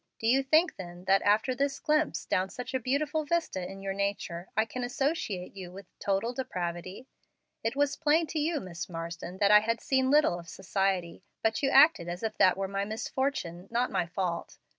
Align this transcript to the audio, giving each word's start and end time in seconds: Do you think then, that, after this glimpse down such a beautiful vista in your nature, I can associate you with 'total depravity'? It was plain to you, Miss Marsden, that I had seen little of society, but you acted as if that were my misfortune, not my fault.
Do 0.17 0.25
you 0.25 0.41
think 0.41 0.77
then, 0.77 1.03
that, 1.03 1.21
after 1.21 1.53
this 1.53 1.77
glimpse 1.77 2.25
down 2.25 2.49
such 2.49 2.73
a 2.73 2.79
beautiful 2.79 3.23
vista 3.23 3.63
in 3.71 3.83
your 3.83 3.93
nature, 3.93 4.47
I 4.57 4.65
can 4.65 4.83
associate 4.83 5.55
you 5.55 5.71
with 5.71 5.85
'total 5.99 6.33
depravity'? 6.33 7.07
It 7.63 7.75
was 7.75 7.95
plain 7.97 8.25
to 8.25 8.39
you, 8.39 8.59
Miss 8.59 8.89
Marsden, 8.89 9.37
that 9.37 9.51
I 9.51 9.59
had 9.59 9.79
seen 9.79 10.09
little 10.09 10.39
of 10.39 10.49
society, 10.49 11.21
but 11.43 11.61
you 11.61 11.69
acted 11.69 12.09
as 12.09 12.23
if 12.23 12.35
that 12.39 12.57
were 12.57 12.67
my 12.67 12.83
misfortune, 12.83 13.67
not 13.69 13.91
my 13.91 14.07
fault. 14.07 14.57